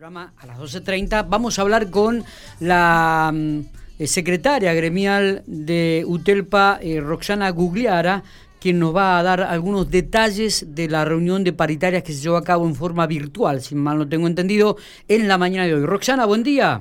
programa 0.00 0.32
a 0.38 0.46
las 0.46 0.58
12.30 0.58 1.26
vamos 1.28 1.58
a 1.58 1.62
hablar 1.62 1.90
con 1.90 2.24
la 2.58 3.30
mm, 3.34 3.60
eh, 3.98 4.06
secretaria 4.06 4.72
gremial 4.72 5.42
de 5.46 6.04
UTELPA, 6.06 6.78
eh, 6.80 7.02
Roxana 7.02 7.50
Gugliara, 7.50 8.22
quien 8.58 8.78
nos 8.78 8.96
va 8.96 9.18
a 9.18 9.22
dar 9.22 9.42
algunos 9.42 9.90
detalles 9.90 10.74
de 10.74 10.88
la 10.88 11.04
reunión 11.04 11.44
de 11.44 11.52
paritarias 11.52 12.02
que 12.02 12.14
se 12.14 12.22
llevó 12.22 12.38
a 12.38 12.44
cabo 12.44 12.66
en 12.66 12.74
forma 12.74 13.06
virtual, 13.06 13.60
si 13.60 13.74
mal 13.74 13.98
no 13.98 14.08
tengo 14.08 14.26
entendido, 14.26 14.78
en 15.06 15.28
la 15.28 15.36
mañana 15.36 15.66
de 15.66 15.74
hoy. 15.74 15.84
Roxana, 15.84 16.24
buen 16.24 16.44
día. 16.44 16.80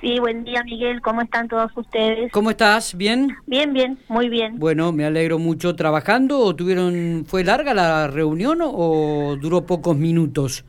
Sí, 0.00 0.20
buen 0.20 0.44
día 0.44 0.62
Miguel, 0.62 1.02
¿cómo 1.02 1.22
están 1.22 1.48
todos 1.48 1.72
ustedes? 1.76 2.30
¿Cómo 2.30 2.50
estás? 2.50 2.96
¿Bien? 2.96 3.36
Bien, 3.46 3.72
bien, 3.72 3.98
muy 4.06 4.28
bien. 4.28 4.60
Bueno, 4.60 4.92
me 4.92 5.06
alegro 5.06 5.40
mucho. 5.40 5.74
¿Trabajando 5.74 6.38
o 6.38 6.54
tuvieron, 6.54 7.24
fue 7.26 7.42
larga 7.42 7.74
la 7.74 8.06
reunión 8.06 8.60
o 8.62 9.36
duró 9.40 9.66
pocos 9.66 9.96
minutos? 9.96 10.64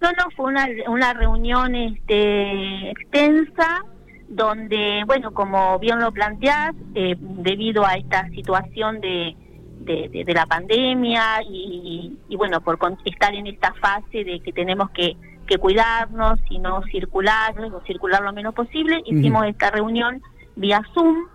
No, 0.00 0.10
no, 0.12 0.30
fue 0.36 0.46
una, 0.46 0.68
una 0.86 1.12
reunión 1.12 1.74
este, 1.74 2.90
extensa 2.90 3.82
donde, 4.28 5.02
bueno, 5.06 5.32
como 5.32 5.78
bien 5.78 5.98
lo 5.98 6.12
planteás, 6.12 6.74
eh, 6.94 7.16
debido 7.18 7.84
a 7.84 7.94
esta 7.94 8.28
situación 8.28 9.00
de, 9.00 9.34
de, 9.80 10.34
la 10.34 10.46
pandemia 10.46 11.42
y, 11.48 12.16
bueno, 12.36 12.60
por 12.60 12.78
estar 13.04 13.34
en 13.34 13.46
esta 13.46 13.72
fase 13.74 14.24
de 14.24 14.40
que 14.40 14.52
tenemos 14.52 14.90
que, 14.90 15.16
que 15.46 15.56
cuidarnos 15.56 16.38
y 16.50 16.58
no 16.58 16.82
circular, 16.84 17.58
o 17.58 17.80
circular 17.86 18.22
lo 18.22 18.32
menos 18.32 18.54
posible, 18.54 19.02
hicimos 19.06 19.46
esta 19.46 19.70
reunión 19.70 20.22
vía 20.56 20.82
Zoom 20.92 21.26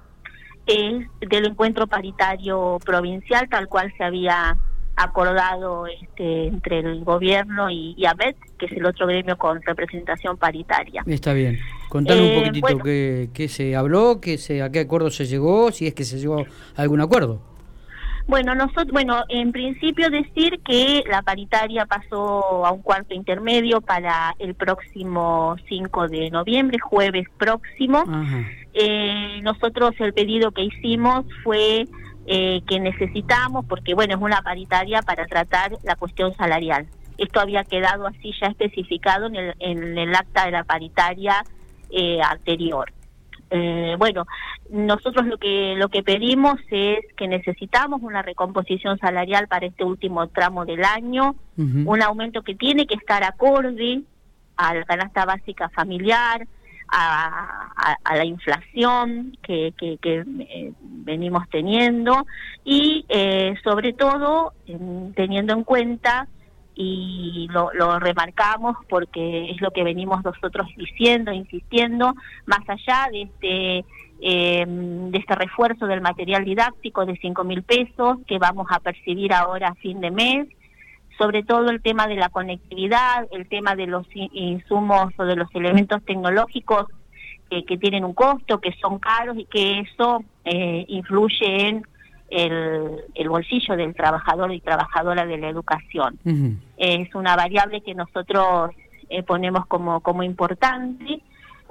eh, 0.68 1.08
del 1.20 1.48
encuentro 1.48 1.88
paritario 1.88 2.78
provincial, 2.86 3.50
tal 3.50 3.68
cual 3.68 3.92
se 3.98 4.04
había 4.04 4.56
acordado 4.96 5.88
este, 5.88 6.48
entre 6.48 6.80
el 6.80 7.04
gobierno 7.04 7.70
y, 7.70 7.96
y 7.98 8.06
ABET, 8.06 8.38
que 8.58 8.68
es 8.68 8.72
el 8.74 8.86
otro 8.86 9.08
gremio 9.08 9.38
con 9.38 9.62
representación 9.62 10.38
paritaria. 10.38 11.04
Está 11.08 11.34
bien. 11.34 11.60
Contanos 11.90 12.24
un 12.24 12.30
eh, 12.30 12.38
poquitito 12.38 12.84
qué, 13.34 13.48
se 13.48 13.76
habló, 13.76 14.20
qué 14.22 14.38
se, 14.38 14.62
a 14.62 14.72
qué 14.72 14.82
acuerdo 14.82 15.10
se 15.10 15.26
llegó, 15.26 15.72
si 15.72 15.88
es 15.88 15.94
que 15.94 16.04
se 16.04 16.18
llegó 16.18 16.40
a 16.40 16.82
algún 16.82 17.02
acuerdo. 17.02 17.42
Bueno, 18.26 18.56
nosotros, 18.56 18.88
bueno, 18.92 19.24
en 19.28 19.52
principio 19.52 20.10
decir 20.10 20.62
que 20.66 21.04
la 21.10 21.22
paritaria 21.24 21.86
pasó 21.86 22.66
a 22.66 22.72
un 22.72 22.82
cuarto 22.82 23.14
intermedio 23.14 23.82
para 23.82 24.34
el 24.40 24.56
próximo 24.56 25.58
5 25.68 26.08
de 26.08 26.30
noviembre, 26.32 26.80
jueves 26.80 27.28
próximo. 27.38 28.06
Eh, 28.74 29.42
nosotros 29.44 29.94
el 30.00 30.14
pedido 30.14 30.52
que 30.52 30.64
hicimos 30.64 31.26
fue 31.44 31.86
eh, 32.26 32.62
que 32.68 32.80
necesitamos, 32.80 33.66
porque 33.66 33.94
bueno, 33.94 34.16
es 34.16 34.22
una 34.22 34.42
paritaria 34.42 35.02
para 35.02 35.26
tratar 35.26 35.74
la 35.84 35.96
cuestión 35.96 36.34
salarial. 36.36 36.88
Esto 37.18 37.40
había 37.40 37.64
quedado 37.64 38.08
así 38.08 38.34
ya 38.40 38.48
especificado 38.48 39.28
en 39.28 39.36
el, 39.36 39.56
en 39.60 39.98
el 39.98 40.16
acta 40.16 40.46
de 40.46 40.52
la 40.52 40.64
paritaria 40.64 41.44
eh, 41.90 42.22
anterior. 42.22 42.92
Eh, 43.50 43.96
bueno, 44.00 44.26
nosotros 44.72 45.28
lo 45.28 45.38
que 45.38 45.76
lo 45.78 45.90
que 45.90 46.02
pedimos 46.02 46.60
es 46.72 47.06
que 47.16 47.28
necesitamos 47.28 48.02
una 48.02 48.24
recomposición 48.24 48.98
salarial 48.98 49.48
para 49.48 49.68
este 49.68 49.84
último 49.84 50.28
tramo 50.28 50.66
del 50.66 50.84
año, 50.84 51.36
un 51.58 52.02
aumento 52.02 52.42
que 52.42 52.56
tiene 52.56 52.88
que 52.88 52.96
estar 52.96 53.24
acorde 53.24 54.02
a 54.58 54.74
la 54.74 54.84
canasta 54.86 55.26
básica 55.26 55.70
familiar, 55.70 56.48
a, 56.88 58.16
la 58.16 58.26
inflación 58.26 59.38
que, 59.42 59.74
que, 59.78 60.00
eh, 60.04 60.74
venimos 61.04 61.48
teniendo 61.50 62.26
y 62.64 63.06
eh, 63.10 63.56
sobre 63.64 63.94
todo 63.94 64.54
teniendo 65.16 65.54
en 65.54 65.64
cuenta 65.64 66.28
y 66.76 67.48
lo, 67.52 67.72
lo, 67.74 68.00
remarcamos 68.00 68.78
porque 68.90 69.52
es 69.52 69.62
lo 69.62 69.72
que 69.72 69.84
venimos 69.84 70.24
nosotros 70.24 70.68
diciendo, 70.76 71.32
insistiendo, 71.32 72.16
más 72.48 72.68
allá 72.68 73.10
de 73.12 73.22
este 73.24 73.86
eh, 74.26 74.66
de 74.66 75.18
este 75.18 75.36
refuerzo 75.36 75.86
del 75.86 76.00
material 76.00 76.46
didáctico 76.46 77.06
de 77.06 77.18
cinco 77.18 77.44
mil 77.44 77.62
pesos 77.62 78.20
que 78.26 78.38
vamos 78.38 78.68
a 78.70 78.80
percibir 78.80 79.34
ahora 79.34 79.70
a 79.70 79.76
fin 79.76 80.00
de 80.00 80.12
mes, 80.12 80.48
sobre 81.18 81.44
todo 81.44 81.70
el 81.70 81.82
tema 81.82 82.08
de 82.08 82.16
la 82.16 82.30
conectividad, 82.30 83.28
el 83.32 83.50
tema 83.50 83.76
de 83.76 83.88
los 83.88 84.08
insumos 84.14 85.12
o 85.18 85.26
de 85.26 85.36
los 85.36 85.54
elementos 85.54 86.02
tecnológicos 86.06 86.88
que, 87.50 87.78
tienen 87.78 88.04
un 88.04 88.14
costo, 88.14 88.60
que 88.60 88.72
son 88.82 88.98
caros 89.00 89.38
y 89.38 89.46
que 89.46 89.82
eso 89.82 90.24
eh, 90.46 90.86
influye 90.88 91.68
en 91.68 91.86
el, 92.30 93.30
bolsillo 93.30 93.76
del 93.76 93.94
trabajador 93.96 94.54
y 94.54 94.60
trabajadora 94.60 95.26
de 95.26 95.38
la 95.38 95.50
educación. 95.50 96.20
Es 96.78 97.14
una 97.16 97.36
variable 97.36 97.82
que 97.82 97.94
nosotros 97.94 98.72
eh, 99.10 99.24
ponemos 99.24 99.66
como, 99.68 100.02
como 100.02 100.24
importante. 100.24 101.22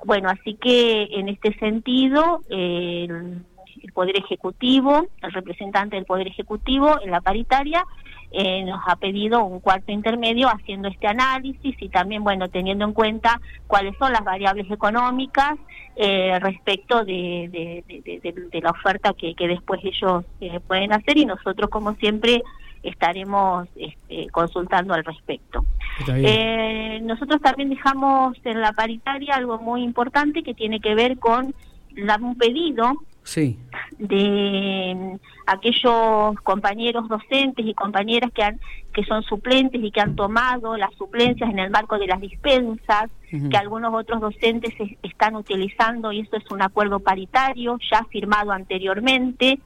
Bueno, 0.04 0.28
así 0.28 0.54
que 0.54 1.08
en 1.12 1.28
este 1.28 1.56
sentido, 1.58 2.40
el 2.48 3.42
Poder 3.90 4.16
Ejecutivo, 4.16 5.06
el 5.22 5.32
representante 5.32 5.96
del 5.96 6.04
Poder 6.04 6.28
Ejecutivo 6.28 7.00
en 7.02 7.10
la 7.10 7.20
paritaria, 7.20 7.84
eh, 8.30 8.62
nos 8.64 8.80
ha 8.86 8.96
pedido 8.96 9.44
un 9.44 9.60
cuarto 9.60 9.92
intermedio 9.92 10.48
haciendo 10.48 10.88
este 10.88 11.06
análisis 11.06 11.74
y 11.80 11.88
también, 11.88 12.22
bueno, 12.22 12.48
teniendo 12.48 12.84
en 12.84 12.92
cuenta 12.92 13.40
cuáles 13.66 13.96
son 13.98 14.12
las 14.12 14.24
variables 14.24 14.70
económicas 14.70 15.58
eh, 15.96 16.38
respecto 16.40 17.04
de, 17.04 17.82
de, 17.92 18.60
la 18.62 18.70
oferta 18.70 19.12
que, 19.12 19.34
que 19.34 19.48
después 19.48 19.80
ellos 19.84 20.24
eh, 20.40 20.60
pueden 20.60 20.92
hacer 20.92 21.18
y 21.18 21.26
nosotros, 21.26 21.68
como 21.68 21.94
siempre, 21.96 22.42
estaremos 22.82 23.68
este, 23.76 24.28
consultando 24.30 24.94
al 24.94 25.04
respecto. 25.04 25.64
Eh, 26.08 27.00
nosotros 27.02 27.40
también 27.40 27.70
dejamos 27.70 28.36
en 28.44 28.60
la 28.60 28.72
paritaria 28.72 29.34
algo 29.34 29.58
muy 29.58 29.82
importante 29.82 30.42
que 30.42 30.54
tiene 30.54 30.80
que 30.80 30.94
ver 30.94 31.18
con 31.18 31.54
un 31.94 32.38
pedido 32.38 32.94
sí. 33.22 33.58
de 33.98 35.18
aquellos 35.46 36.36
compañeros 36.42 37.08
docentes 37.08 37.64
y 37.66 37.74
compañeras 37.74 38.30
que 38.32 38.42
han 38.42 38.60
que 38.92 39.04
son 39.04 39.22
suplentes 39.22 39.82
y 39.82 39.90
que 39.90 40.00
han 40.00 40.16
tomado 40.16 40.76
las 40.76 40.92
suplencias 40.94 41.48
en 41.48 41.58
el 41.58 41.70
marco 41.70 41.98
de 41.98 42.06
las 42.06 42.20
dispensas 42.20 43.10
que 43.50 43.56
algunos 43.56 43.94
otros 43.94 44.20
docentes 44.20 44.74
están 45.02 45.36
utilizando 45.36 46.12
y 46.12 46.20
esto 46.20 46.36
es 46.36 46.44
un 46.50 46.60
acuerdo 46.60 47.00
paritario 47.00 47.78
ya 47.90 48.04
firmado 48.10 48.52
anteriormente 48.52 49.58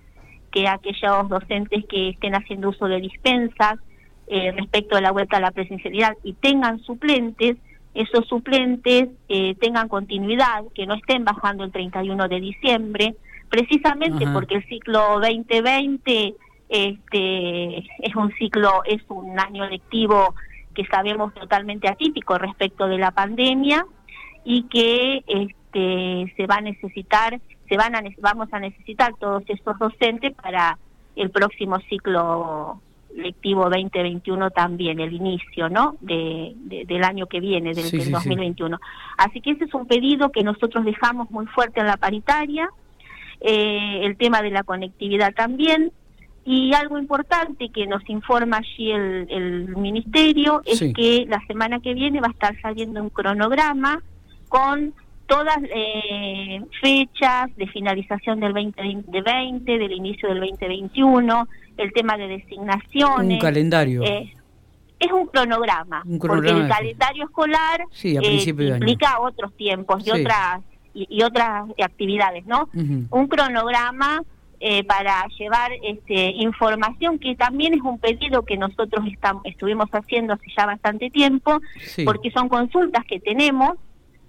que 0.52 0.68
aquellos 0.68 1.28
docentes 1.28 1.84
que 1.86 2.10
estén 2.10 2.36
haciendo 2.36 2.68
uso 2.68 2.86
de 2.86 3.00
dispensas 3.00 3.74
eh, 4.28 4.52
respecto 4.52 4.96
a 4.96 5.00
la 5.00 5.10
vuelta 5.10 5.38
a 5.38 5.40
la 5.40 5.50
presencialidad 5.50 6.16
y 6.22 6.34
tengan 6.34 6.78
suplentes 6.80 7.56
esos 7.96 8.26
suplentes 8.28 9.08
eh, 9.28 9.54
tengan 9.54 9.88
continuidad, 9.88 10.64
que 10.74 10.86
no 10.86 10.94
estén 10.94 11.24
bajando 11.24 11.64
el 11.64 11.72
31 11.72 12.28
de 12.28 12.40
diciembre, 12.40 13.16
precisamente 13.48 14.26
porque 14.32 14.56
el 14.56 14.66
ciclo 14.66 15.20
2020 15.20 16.34
este, 16.68 17.78
es 17.78 18.16
un 18.16 18.32
ciclo, 18.38 18.82
es 18.84 19.02
un 19.08 19.38
año 19.38 19.66
lectivo 19.66 20.34
que 20.74 20.84
sabemos 20.86 21.32
totalmente 21.34 21.88
atípico 21.88 22.36
respecto 22.38 22.86
de 22.86 22.98
la 22.98 23.10
pandemia 23.10 23.86
y 24.44 24.64
que 24.64 25.24
este, 25.26 26.32
se 26.36 26.46
va 26.46 26.56
a 26.56 26.60
necesitar, 26.60 27.40
se 27.68 27.76
van 27.76 27.96
a, 27.96 28.02
vamos 28.18 28.48
a 28.52 28.60
necesitar 28.60 29.14
todos 29.18 29.42
estos 29.48 29.78
docentes 29.78 30.34
para 30.34 30.78
el 31.16 31.30
próximo 31.30 31.78
ciclo 31.88 32.80
lectivo 33.14 33.64
2021 33.70 34.50
también, 34.50 35.00
el 35.00 35.12
inicio 35.14 35.68
¿no? 35.70 35.96
De, 36.00 36.54
del 36.86 37.02
año 37.02 37.26
que 37.26 37.40
viene, 37.40 37.72
del, 37.72 37.90
2021. 37.90 38.78
Así 39.16 39.40
que 39.40 39.52
ese 39.52 39.64
es 39.64 39.74
un 39.74 39.86
pedido 39.86 40.30
que 40.30 40.42
nosotros 40.42 40.84
dejamos 40.84 41.30
muy 41.30 41.46
fuerte 41.46 41.80
en 41.80 41.86
la 41.86 41.96
paritaria, 41.96 42.68
eh, 43.40 44.00
el 44.02 44.16
tema 44.16 44.42
de 44.42 44.50
la 44.50 44.62
conectividad 44.62 45.34
también, 45.34 45.92
y 46.44 46.72
algo 46.74 46.96
importante 46.96 47.70
que 47.70 47.86
nos 47.88 48.08
informa 48.08 48.58
allí 48.58 48.92
el, 48.92 49.26
el 49.30 49.76
Ministerio 49.76 50.62
es 50.64 50.78
que 50.94 51.26
la 51.28 51.44
semana 51.46 51.80
que 51.80 51.92
viene 51.92 52.20
va 52.20 52.28
a 52.28 52.30
estar 52.30 52.60
saliendo 52.60 53.02
un 53.02 53.10
cronograma 53.10 54.00
con 54.48 54.94
todas 55.26 55.58
eh, 55.74 56.60
fechas 56.80 57.54
de 57.56 57.66
finalización 57.66 58.40
del 58.40 58.52
2020, 58.52 59.78
del 59.78 59.92
inicio 59.92 60.28
del 60.28 60.40
2021, 60.40 61.48
el 61.76 61.92
tema 61.92 62.16
de 62.16 62.28
designaciones. 62.28 63.34
Un 63.34 63.38
calendario. 63.38 64.02
Eh, 64.02 64.32
es 64.98 65.12
un 65.12 65.26
cronograma, 65.26 66.02
porque 66.20 66.50
el 66.50 66.68
calendario 66.68 67.24
escolar 67.24 67.82
eh, 68.02 68.44
implica 68.46 69.20
otros 69.20 69.52
tiempos 69.54 70.06
y 70.06 70.10
otras 70.10 70.62
y, 70.96 71.22
otras 71.22 71.68
actividades, 71.82 72.46
¿no? 72.46 72.68
Un 72.74 73.28
cronograma 73.28 74.22
eh, 74.58 74.84
para 74.84 75.26
llevar 75.38 75.70
este, 75.82 76.30
información 76.30 77.18
que 77.18 77.36
también 77.36 77.74
es 77.74 77.82
un 77.82 77.98
pedido 77.98 78.42
que 78.42 78.56
nosotros 78.56 79.04
estamos, 79.12 79.44
estuvimos 79.44 79.90
haciendo 79.90 80.32
hace 80.32 80.46
ya 80.56 80.64
bastante 80.64 81.10
tiempo, 81.10 81.60
porque 82.04 82.30
son 82.30 82.48
consultas 82.48 83.04
que 83.04 83.20
tenemos 83.20 83.76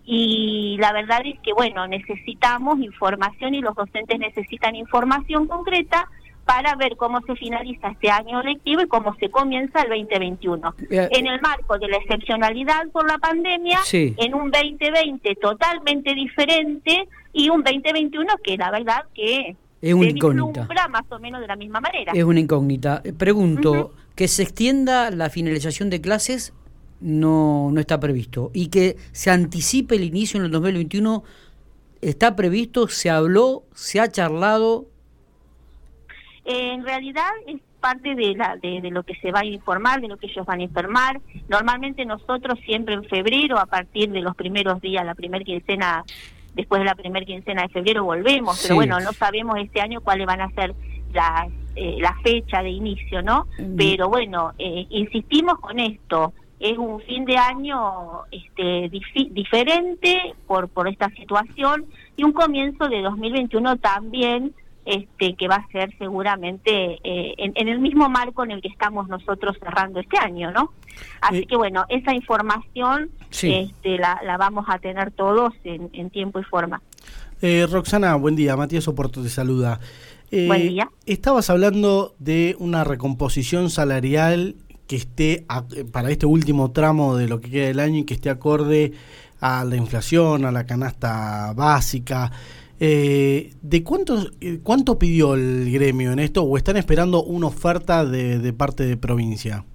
y 0.09 0.77
la 0.79 0.93
verdad 0.93 1.21
es 1.25 1.39
que, 1.41 1.53
bueno, 1.53 1.85
necesitamos 1.87 2.79
información 2.79 3.53
y 3.55 3.61
los 3.61 3.75
docentes 3.75 4.19
necesitan 4.19 4.75
información 4.75 5.47
concreta 5.47 6.09
para 6.47 6.75
ver 6.75 6.95
cómo 6.95 7.21
se 7.27 7.35
finaliza 7.35 7.89
este 7.89 8.09
año 8.09 8.41
lectivo 8.41 8.81
y 8.81 8.87
cómo 8.87 9.13
se 9.19 9.29
comienza 9.29 9.81
el 9.81 9.89
2021. 9.89 10.75
Eh, 10.89 11.09
en 11.11 11.27
el 11.27 11.41
marco 11.41 11.77
de 11.77 11.89
la 11.89 11.97
excepcionalidad 11.97 12.87
por 12.93 13.05
la 13.05 13.17
pandemia, 13.17 13.79
en 13.91 14.33
un 14.33 14.49
2020 14.49 15.35
totalmente 15.35 16.15
diferente 16.15 17.09
y 17.33 17.49
un 17.49 17.63
2021 17.63 18.33
que 18.41 18.55
la 18.55 18.71
verdad 18.71 19.03
que 19.13 19.57
es 19.81 19.93
una 19.93 20.07
incógnita. 20.07 20.67
más 20.89 21.03
o 21.09 21.19
menos 21.19 21.41
de 21.41 21.47
la 21.47 21.57
misma 21.57 21.81
manera. 21.81 22.13
Es 22.15 22.23
una 22.23 22.39
incógnita. 22.39 23.01
Eh, 23.03 23.11
pregunto, 23.11 23.93
¿que 24.15 24.29
se 24.29 24.43
extienda 24.43 25.11
la 25.11 25.29
finalización 25.29 25.89
de 25.89 25.99
clases? 25.99 26.53
No, 27.01 27.69
no 27.73 27.79
está 27.81 27.99
previsto. 27.99 28.51
¿Y 28.53 28.67
que 28.67 28.95
se 29.11 29.31
anticipe 29.31 29.95
el 29.95 30.05
inicio 30.05 30.39
en 30.39 30.45
el 30.45 30.51
2021? 30.51 31.23
¿Está 32.01 32.37
previsto? 32.37 32.87
¿Se 32.87 33.09
habló? 33.09 33.63
¿Se 33.75 33.99
ha 33.99 34.09
charlado? 34.09 34.87
En 36.47 36.83
realidad 36.83 37.29
es 37.45 37.61
parte 37.79 38.15
de, 38.15 38.33
la, 38.35 38.55
de, 38.55 38.81
lo 38.89 39.03
que 39.03 39.15
se 39.15 39.31
va 39.31 39.41
a 39.41 39.45
informar, 39.45 40.01
de 40.01 40.07
lo 40.07 40.17
que 40.17 40.27
ellos 40.27 40.45
van 40.45 40.61
a 40.61 40.63
informar. 40.63 41.19
Normalmente 41.49 42.05
nosotros 42.05 42.57
siempre 42.65 42.95
en 42.95 43.03
febrero, 43.03 43.59
a 43.59 43.65
partir 43.65 44.09
de 44.09 44.21
los 44.21 44.35
primeros 44.35 44.81
días, 44.81 45.05
la 45.05 45.13
primera 45.13 45.43
quincena, 45.43 46.03
después 46.55 46.79
de 46.79 46.85
la 46.85 46.95
primera 46.95 47.25
quincena 47.25 47.63
de 47.63 47.69
febrero 47.69 48.03
volvemos, 48.03 48.59
pero 48.61 48.75
bueno, 48.75 48.99
no 48.99 49.11
sabemos 49.13 49.57
este 49.59 49.81
año 49.81 50.01
cuáles 50.01 50.25
van 50.25 50.41
a 50.41 50.49
ser 50.51 50.73
las 51.13 51.49
eh, 51.79 51.97
la 51.99 52.15
fecha 52.23 52.63
de 52.63 52.71
inicio, 52.71 53.21
¿no? 53.21 53.45
Pero 53.77 54.09
bueno, 54.09 54.51
eh, 54.57 54.87
insistimos 54.89 55.59
con 55.59 55.79
esto, 55.79 56.33
es 56.59 56.75
un 56.75 56.99
fin 57.01 57.23
de 57.23 57.37
año 57.37 58.23
este, 58.31 58.89
diferente 59.29 60.33
por, 60.47 60.69
por 60.69 60.87
esta 60.87 61.07
situación 61.11 61.85
y 62.15 62.23
un 62.23 62.31
comienzo 62.31 62.89
de 62.89 63.03
2021 63.03 63.77
también 63.77 64.55
este, 64.87 65.35
que 65.35 65.49
va 65.49 65.55
a 65.55 65.67
ser 65.67 65.93
seguramente 65.97 66.97
eh, 67.03 67.33
en, 67.37 67.67
el 67.67 67.79
mismo 67.79 68.07
marco 68.07 68.45
en 68.45 68.51
el 68.51 68.61
que 68.61 68.69
estamos 68.69 69.09
nosotros 69.09 69.57
cerrando 69.59 69.99
este 69.99 70.17
año, 70.17 70.49
¿no? 70.51 70.71
Así 71.19 71.45
que 71.45 71.57
bueno, 71.57 71.85
esa 71.89 72.13
información 72.13 73.11
este, 73.29 73.97
la, 73.97 74.37
vamos 74.39 74.65
a 74.69 74.79
tener 74.79 75.11
todos 75.11 75.53
en, 75.65 76.09
tiempo 76.09 76.39
y 76.39 76.43
forma. 76.43 76.81
Eh, 77.41 77.67
Roxana, 77.69 78.15
buen 78.15 78.37
día. 78.37 78.55
Matías 78.55 78.87
Oporto 78.87 79.21
te 79.21 79.27
saluda. 79.27 79.81
Eh, 80.31 80.47
buen 80.47 80.69
día. 80.69 80.89
Estabas 81.05 81.49
hablando 81.49 82.15
de 82.19 82.55
una 82.57 82.85
recomposición 82.85 83.69
salarial 83.69 84.55
que 84.87 84.95
esté 84.95 85.45
para 85.91 86.11
este 86.11 86.25
último 86.25 86.71
tramo 86.71 87.17
de 87.17 87.27
lo 87.27 87.41
que 87.41 87.51
queda 87.51 87.67
del 87.67 87.81
año 87.81 87.99
y 87.99 88.03
que 88.05 88.13
esté 88.13 88.29
acorde 88.29 88.93
a 89.41 89.65
la 89.65 89.75
inflación, 89.75 90.45
a 90.45 90.51
la 90.53 90.65
canasta 90.65 91.51
básica. 91.53 92.31
Eh, 92.79 93.53
¿De 93.61 93.83
cuánto, 93.83 94.17
eh, 94.39 94.59
cuánto 94.61 94.99
pidió 94.99 95.33
el 95.33 95.71
gremio 95.71 96.11
en 96.11 96.19
esto 96.19 96.43
o 96.43 96.57
están 96.57 96.77
esperando 96.77 97.23
una 97.23 97.47
oferta 97.47 98.05
de, 98.05 98.53
parte 98.53 98.85
de 98.85 98.97
provincia? 98.97 99.65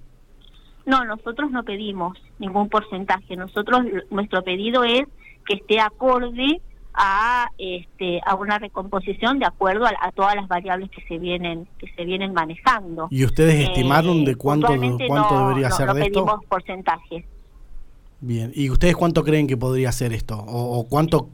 No, 0.86 1.04
nosotros 1.04 1.50
no 1.50 1.64
pedimos 1.64 2.16
ningún 2.38 2.68
porcentaje. 2.68 3.36
Nosotros 3.36 3.80
nuestro 4.10 4.42
pedido 4.42 4.84
es 4.84 5.02
que 5.46 5.54
esté 5.54 5.80
acorde 5.80 6.60
a 6.94 7.46
este 7.56 8.20
a 8.26 8.34
una 8.34 8.58
recomposición 8.58 9.38
de 9.38 9.46
acuerdo 9.46 9.86
a, 9.86 10.12
todas 10.12 10.36
las 10.36 10.46
variables 10.46 10.90
que 10.90 11.00
se 11.08 11.18
vienen 11.18 11.66
que 11.78 11.86
se 11.94 12.04
vienen 12.04 12.34
manejando. 12.34 13.08
¿Y 13.10 13.24
ustedes 13.24 13.68
estimaron 13.68 14.24
de 14.24 14.34
cuánto 14.36 14.68
cuánto 15.08 15.48
debería 15.48 15.70
ser 15.70 15.92
de 15.94 16.02
esto? 16.02 16.20
No 16.20 16.26
pedimos 16.26 16.44
porcentajes. 16.46 17.24
Bien, 18.24 18.52
¿y 18.54 18.70
ustedes 18.70 18.94
cuánto 18.94 19.24
creen 19.24 19.48
que 19.48 19.56
podría 19.56 19.90
ser 19.90 20.12
esto? 20.12 20.38
¿O, 20.38 20.86
cuánto, 20.88 21.30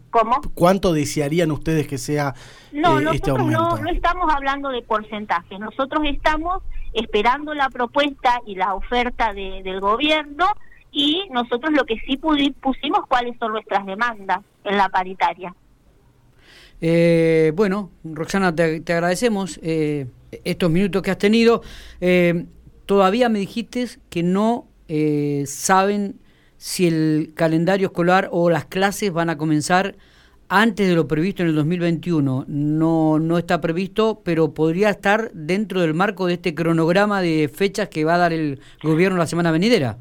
cuánto 0.55 0.94
desearían 0.94 1.50
ustedes 1.50 1.87
que 1.87 1.99
sea 1.99 2.35
no, 2.73 2.99
eh, 2.99 3.05
este 3.12 3.31
aumento? 3.31 3.61
No, 3.61 3.76
no 3.76 3.90
estamos 3.90 4.32
hablando 4.35 4.70
de 4.70 4.81
porcentaje, 4.81 5.58
nosotros 5.58 6.02
estamos 6.06 6.62
esperando 6.94 7.52
la 7.52 7.69
propuesta 7.69 8.40
y 8.46 8.55
la 8.55 8.73
oferta 8.73 9.35
del 9.35 9.81
gobierno 9.81 10.46
y 10.90 11.25
nosotros 11.31 11.73
lo 11.75 11.85
que 11.85 11.96
sí 12.06 12.17
pusimos 12.17 13.00
cuáles 13.06 13.37
son 13.38 13.52
nuestras 13.52 13.85
demandas 13.85 14.38
en 14.64 14.79
la 14.79 14.88
paritaria. 14.88 15.55
Eh, 16.81 17.52
bueno, 17.55 17.90
Roxana, 18.02 18.56
te, 18.56 18.82
agradecemos 18.94 19.61
eh, 19.62 20.06
estos 20.43 20.70
minutos 20.70 21.02
que 21.02 21.11
has 21.11 21.19
tenido. 21.19 21.61
todavía 22.87 23.29
me 23.29 23.40
dijiste 23.40 23.88
que 24.08 24.23
no 24.23 24.69
saben 25.44 26.19
si 26.59 26.87
el 26.87 27.33
calendario 27.35 27.87
escolar 27.87 28.29
o 28.31 28.51
las 28.51 28.67
clases 28.67 29.13
van 29.13 29.31
a 29.31 29.39
comenzar 29.39 29.95
antes 30.49 30.89
de 30.89 30.95
lo 30.95 31.07
previsto 31.07 31.43
en 31.43 31.51
el 31.51 31.55
2021. 31.55 32.45
No, 32.49 33.19
no 33.19 33.39
está 33.39 33.61
previsto, 33.61 34.21
pero 34.25 34.53
podría 34.53 34.91
estar 34.91 35.31
dentro 35.33 35.81
del 35.81 35.95
marco 35.95 36.27
de 36.27 36.35
este 36.35 36.55
cronograma 36.55 37.23
de 37.23 37.49
fechas 37.49 37.89
que 37.89 38.05
va 38.05 38.15
a 38.15 38.19
dar 38.19 38.33
el 38.33 38.61
gobierno 38.83 39.17
la 39.19 39.27
semana 39.27 39.51
venidera. 39.51 39.99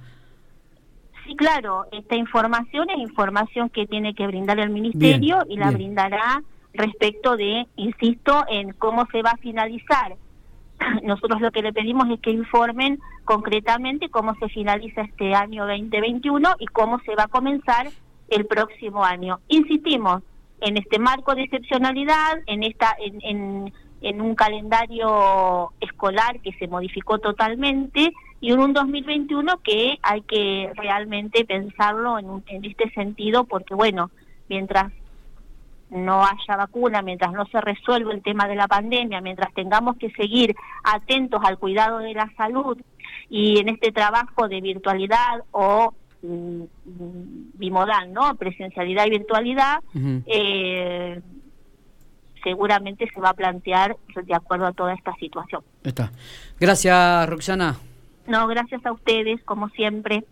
Sí, 1.25 1.36
claro, 1.36 1.86
esta 1.92 2.15
información 2.15 2.89
es 2.89 3.00
información 3.00 3.69
que 3.69 3.86
tiene 3.86 4.15
que 4.15 4.25
brindar 4.27 4.59
el 4.59 4.69
ministerio 4.69 5.44
y 5.48 5.57
la 5.57 5.71
brindará 5.71 6.42
respecto 6.74 7.36
de, 7.36 7.68
insisto, 7.75 8.45
en 8.50 8.71
cómo 8.74 9.06
se 9.12 9.21
va 9.21 9.31
a 9.31 9.38
finalizar 9.38 10.15
nosotros 11.03 11.41
lo 11.41 11.51
que 11.51 11.62
le 11.62 11.74
pedimos 11.74 12.09
es 12.09 12.19
que 12.19 12.31
informen 12.31 13.00
concretamente 13.25 14.09
cómo 14.09 14.35
se 14.35 14.50
finaliza 14.50 15.01
este 15.01 15.33
año 15.33 15.65
2021 15.65 16.56
y 16.59 16.65
cómo 16.68 17.00
se 17.00 17.15
va 17.15 17.24
a 17.24 17.27
comenzar 17.27 17.89
el 18.29 18.45
próximo 18.45 19.03
año. 19.03 19.39
Insistimos 19.47 20.24
en 20.62 20.77
este 20.77 21.00
marco 21.00 21.35
de 21.35 21.44
excepcionalidad, 21.44 22.39
en 22.47 22.63
esta 22.63 22.95
en, 23.00 23.71
en, 24.01 24.21
un 24.21 24.35
calendario 24.35 25.71
escolar 25.79 26.39
que 26.41 26.51
se 26.53 26.68
modificó 26.68 27.19
totalmente 27.19 28.13
y 28.39 28.51
en 28.51 28.59
un 28.59 28.73
2021 28.73 29.59
que 29.63 29.97
hay 30.01 30.21
que 30.21 30.71
realmente 30.75 31.45
pensarlo 31.45 32.19
en, 32.19 32.44
en 32.47 32.65
este 32.65 32.89
sentido 32.91 33.44
porque 33.45 33.73
bueno, 33.73 34.12
mientras 34.50 34.91
no 35.89 36.23
haya 36.23 36.57
vacuna, 36.57 37.01
mientras 37.01 37.31
no 37.31 37.45
se 37.45 37.61
resuelva 37.61 38.13
el 38.13 38.21
tema 38.21 38.47
de 38.47 38.55
la 38.55 38.67
pandemia, 38.67 39.21
mientras 39.21 39.53
tengamos 39.53 39.97
que 39.97 40.09
seguir 40.11 40.55
atentos 40.83 41.41
al 41.43 41.57
cuidado 41.57 41.99
de 41.99 42.13
la 42.13 42.29
salud 42.35 42.77
y 43.29 43.59
en 43.59 43.69
este 43.69 43.91
trabajo 43.91 44.47
de 44.47 44.61
virtualidad 44.61 45.43
o 45.51 45.93
mm, 46.21 46.63
bimodal, 47.53 48.11
¿no? 48.11 48.35
Presencialidad 48.35 49.05
y 49.05 49.11
virtualidad, 49.11 49.79
eh, 50.25 51.21
seguramente 52.43 53.07
se 53.13 53.21
va 53.21 53.29
a 53.29 53.33
plantear 53.33 53.95
de 54.15 54.35
acuerdo 54.35 54.67
a 54.67 54.73
toda 54.73 54.93
esta 54.93 55.13
situación. 55.15 55.61
Está. 55.83 56.11
Gracias, 56.59 57.29
Roxana. 57.29 57.77
No, 58.27 58.45
gracias 58.47 58.85
a 58.85 58.91
ustedes, 58.91 59.41
como 59.43 59.69
siempre. 59.69 60.23